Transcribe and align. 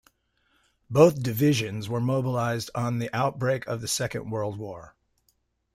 Both 0.89 1.21
Divisions 1.21 1.87
were 1.87 1.99
mobilised 2.01 2.71
on 2.73 2.97
the 2.97 3.15
outbreak 3.15 3.67
of 3.67 3.81
the 3.81 3.87
Second 3.87 4.31
World 4.31 4.57
War. 4.57 4.95